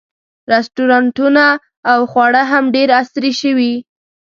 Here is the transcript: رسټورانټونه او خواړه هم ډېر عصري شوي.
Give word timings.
رسټورانټونه 0.51 1.45
او 1.91 1.99
خواړه 2.11 2.41
هم 2.51 2.63
ډېر 2.75 2.89
عصري 2.99 3.33
شوي. 3.41 3.73